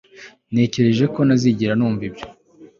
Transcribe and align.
Natekereje 0.51 1.05
ko 1.13 1.19
ntazigera 1.25 1.73
numva 1.77 2.03
ibyo 2.09 2.25